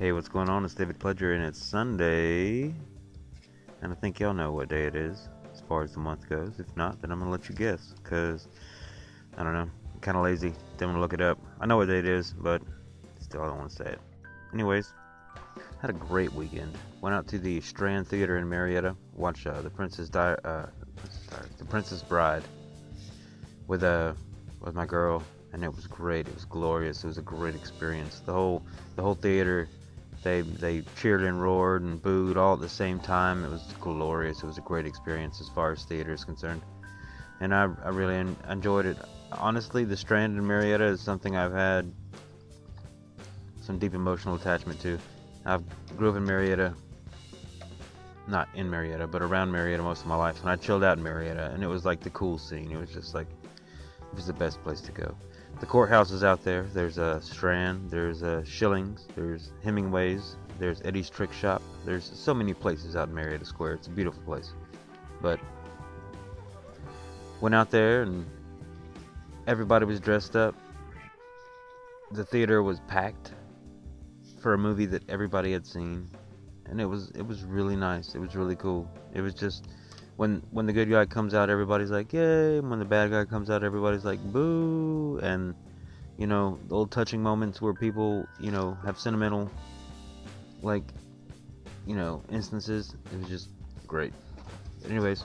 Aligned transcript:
Hey, 0.00 0.12
what's 0.12 0.30
going 0.30 0.48
on? 0.48 0.64
It's 0.64 0.74
David 0.74 0.98
Pledger, 0.98 1.34
and 1.34 1.44
it's 1.44 1.62
Sunday. 1.62 2.72
And 3.82 3.92
I 3.92 3.94
think 3.94 4.18
y'all 4.18 4.32
know 4.32 4.50
what 4.50 4.70
day 4.70 4.84
it 4.84 4.96
is 4.96 5.28
as 5.52 5.60
far 5.68 5.82
as 5.82 5.92
the 5.92 5.98
month 5.98 6.26
goes. 6.26 6.58
If 6.58 6.74
not, 6.74 7.02
then 7.02 7.12
I'm 7.12 7.18
gonna 7.18 7.30
let 7.30 7.50
you 7.50 7.54
guess, 7.54 7.92
cause 8.02 8.48
I 9.36 9.42
don't 9.42 9.52
know. 9.52 9.68
I'm 9.68 10.00
kind 10.00 10.16
of 10.16 10.24
lazy. 10.24 10.54
Didn't 10.78 10.94
want 10.94 10.96
to 10.96 11.00
look 11.02 11.12
it 11.12 11.20
up. 11.20 11.38
I 11.60 11.66
know 11.66 11.76
what 11.76 11.88
day 11.88 11.98
it 11.98 12.06
is, 12.06 12.32
but 12.32 12.62
still, 13.18 13.42
I 13.42 13.48
don't 13.48 13.58
want 13.58 13.68
to 13.72 13.76
say 13.76 13.90
it. 13.90 13.98
Anyways, 14.54 14.94
had 15.82 15.90
a 15.90 15.92
great 15.92 16.32
weekend. 16.32 16.78
Went 17.02 17.14
out 17.14 17.26
to 17.26 17.38
the 17.38 17.60
Strand 17.60 18.08
Theater 18.08 18.38
in 18.38 18.48
Marietta. 18.48 18.96
Watched 19.14 19.46
uh, 19.46 19.60
the 19.60 19.68
Princess 19.68 20.08
Di- 20.08 20.38
uh, 20.44 20.64
the 21.58 21.64
Princess 21.66 22.02
Bride 22.02 22.44
with 23.66 23.82
uh 23.82 24.14
with 24.60 24.74
my 24.74 24.86
girl, 24.86 25.22
and 25.52 25.62
it 25.62 25.76
was 25.76 25.86
great. 25.86 26.26
It 26.26 26.32
was 26.32 26.46
glorious. 26.46 27.04
It 27.04 27.06
was 27.06 27.18
a 27.18 27.22
great 27.22 27.54
experience. 27.54 28.20
The 28.20 28.32
whole 28.32 28.64
the 28.96 29.02
whole 29.02 29.14
theater 29.14 29.68
they 30.22 30.42
they 30.42 30.82
cheered 31.00 31.22
and 31.22 31.40
roared 31.40 31.82
and 31.82 32.00
booed 32.00 32.36
all 32.36 32.54
at 32.54 32.60
the 32.60 32.68
same 32.68 32.98
time. 33.00 33.44
It 33.44 33.50
was 33.50 33.62
glorious. 33.80 34.42
It 34.42 34.46
was 34.46 34.58
a 34.58 34.62
great 34.62 34.86
experience 34.86 35.40
as 35.40 35.48
far 35.48 35.72
as 35.72 35.84
theater 35.84 36.12
is 36.12 36.24
concerned, 36.24 36.62
and 37.40 37.54
I, 37.54 37.68
I 37.84 37.88
really 37.88 38.16
en- 38.16 38.36
enjoyed 38.48 38.86
it. 38.86 38.98
Honestly, 39.32 39.84
the 39.84 39.96
Strand 39.96 40.36
in 40.36 40.46
Marietta 40.46 40.84
is 40.84 41.00
something 41.00 41.36
I've 41.36 41.52
had 41.52 41.92
some 43.60 43.78
deep 43.78 43.94
emotional 43.94 44.34
attachment 44.34 44.80
to. 44.80 44.98
I 45.46 45.58
grew 45.96 46.10
up 46.10 46.16
in 46.16 46.24
Marietta, 46.24 46.74
not 48.28 48.48
in 48.54 48.68
Marietta, 48.68 49.06
but 49.06 49.22
around 49.22 49.50
Marietta 49.50 49.82
most 49.82 50.02
of 50.02 50.08
my 50.08 50.16
life, 50.16 50.40
and 50.40 50.50
I 50.50 50.56
chilled 50.56 50.84
out 50.84 50.98
in 50.98 51.04
Marietta, 51.04 51.50
and 51.54 51.62
it 51.62 51.68
was 51.68 51.84
like 51.84 52.00
the 52.00 52.10
cool 52.10 52.36
scene. 52.36 52.70
It 52.70 52.76
was 52.76 52.90
just 52.90 53.14
like 53.14 53.28
it 53.30 54.16
was 54.16 54.26
the 54.26 54.34
best 54.34 54.62
place 54.62 54.80
to 54.82 54.92
go 54.92 55.14
the 55.58 55.66
courthouse 55.66 56.10
is 56.10 56.22
out 56.22 56.44
there. 56.44 56.66
There's 56.72 56.98
a 56.98 57.20
Strand, 57.20 57.90
there's 57.90 58.22
a 58.22 58.44
Schillings, 58.44 59.06
there's 59.16 59.52
Hemingway's, 59.64 60.36
there's 60.58 60.80
Eddie's 60.84 61.10
Trick 61.10 61.32
Shop. 61.32 61.62
There's 61.84 62.04
so 62.04 62.32
many 62.34 62.54
places 62.54 62.94
out 62.94 63.08
in 63.08 63.14
Marietta 63.14 63.44
Square. 63.44 63.74
It's 63.74 63.86
a 63.86 63.90
beautiful 63.90 64.22
place. 64.22 64.52
But 65.20 65.40
went 67.40 67.54
out 67.54 67.70
there 67.70 68.02
and 68.02 68.26
everybody 69.46 69.86
was 69.86 70.00
dressed 70.00 70.36
up. 70.36 70.54
The 72.12 72.24
theater 72.24 72.62
was 72.62 72.80
packed 72.88 73.32
for 74.40 74.54
a 74.54 74.58
movie 74.58 74.86
that 74.86 75.08
everybody 75.08 75.52
had 75.52 75.66
seen, 75.66 76.08
and 76.66 76.80
it 76.80 76.86
was 76.86 77.10
it 77.10 77.26
was 77.26 77.44
really 77.44 77.76
nice. 77.76 78.14
It 78.14 78.18
was 78.18 78.34
really 78.34 78.56
cool. 78.56 78.90
It 79.14 79.20
was 79.20 79.34
just 79.34 79.68
when 80.16 80.42
when 80.50 80.66
the 80.66 80.72
good 80.72 80.90
guy 80.90 81.06
comes 81.06 81.34
out, 81.34 81.50
everybody's 81.50 81.90
like 81.90 82.12
yay. 82.12 82.58
And 82.58 82.68
when 82.68 82.78
the 82.78 82.84
bad 82.84 83.10
guy 83.10 83.24
comes 83.24 83.48
out, 83.48 83.62
everybody's 83.62 84.04
like 84.04 84.20
boo. 84.32 84.89
And 85.18 85.54
you 86.18 86.26
know, 86.26 86.58
the 86.68 86.74
old 86.74 86.90
touching 86.90 87.22
moments 87.22 87.60
where 87.60 87.74
people 87.74 88.28
you 88.38 88.50
know 88.50 88.76
have 88.84 88.98
sentimental 88.98 89.50
like 90.62 90.84
you 91.86 91.96
know 91.96 92.22
instances. 92.30 92.94
It 93.12 93.18
was 93.18 93.28
just 93.28 93.48
great. 93.86 94.12
Anyways, 94.84 95.24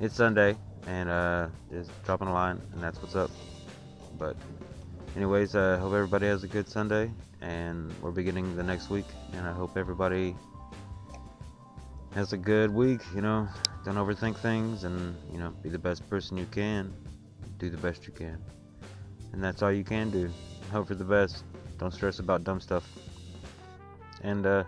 it's 0.00 0.14
Sunday 0.14 0.56
and 0.86 1.08
uh, 1.08 1.48
just 1.70 1.90
dropping 2.04 2.28
a 2.28 2.32
line, 2.32 2.60
and 2.72 2.82
that's 2.82 3.00
what's 3.00 3.14
up. 3.14 3.30
But 4.18 4.36
anyways, 5.16 5.54
I 5.54 5.60
uh, 5.60 5.78
hope 5.78 5.92
everybody 5.92 6.26
has 6.26 6.44
a 6.44 6.48
good 6.48 6.68
Sunday, 6.68 7.10
and 7.40 7.92
we're 8.00 8.10
beginning 8.10 8.56
the 8.56 8.62
next 8.62 8.90
week, 8.90 9.06
and 9.32 9.46
I 9.46 9.52
hope 9.52 9.76
everybody 9.76 10.34
has 12.14 12.32
a 12.32 12.36
good 12.36 12.70
week, 12.70 13.02
you 13.14 13.22
know. 13.22 13.48
Don't 13.84 13.96
overthink 13.96 14.36
things 14.36 14.84
and, 14.84 15.16
you 15.32 15.38
know, 15.38 15.50
be 15.62 15.68
the 15.68 15.78
best 15.78 16.08
person 16.08 16.36
you 16.36 16.46
can. 16.46 16.92
Do 17.62 17.70
the 17.70 17.76
best 17.76 18.08
you 18.08 18.12
can. 18.12 18.38
And 19.32 19.42
that's 19.42 19.62
all 19.62 19.70
you 19.70 19.84
can 19.84 20.10
do. 20.10 20.28
Hope 20.72 20.88
for 20.88 20.96
the 20.96 21.04
best. 21.04 21.44
Don't 21.78 21.92
stress 21.92 22.18
about 22.18 22.42
dumb 22.42 22.58
stuff. 22.60 22.84
And 24.24 24.44
uh, 24.44 24.64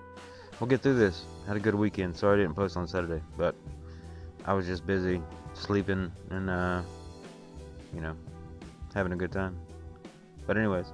we'll 0.61 0.69
get 0.69 0.81
through 0.81 0.95
this. 0.95 1.25
Had 1.49 1.57
a 1.57 1.61
good 1.61 1.75
weekend. 1.75 2.17
Sorry 2.17 2.39
I 2.39 2.43
didn't 2.45 2.55
post 2.55 2.77
on 2.77 2.87
Saturday, 2.87 3.21
but 3.37 3.57
I 4.45 4.55
was 4.55 4.67
just 4.67 4.87
busy 4.87 5.21
sleeping 5.55 6.13
and, 6.31 6.49
uh, 6.49 6.83
you 7.93 8.01
know, 8.01 8.15
having 8.95 9.13
a 9.13 9.17
good 9.17 9.33
time. 9.33 9.59
But, 10.47 10.57
anyways, 10.57 10.87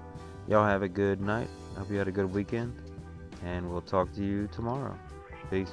y'all 0.48 0.64
have 0.64 0.82
a 0.82 0.88
good 0.88 1.20
night. 1.20 1.48
Hope 1.76 1.90
you 1.90 1.98
had 1.98 2.08
a 2.08 2.12
good 2.12 2.32
weekend. 2.32 2.74
And 3.44 3.70
we'll 3.70 3.82
talk 3.82 4.10
to 4.14 4.24
you 4.24 4.48
tomorrow. 4.50 4.96
Peace. 5.50 5.72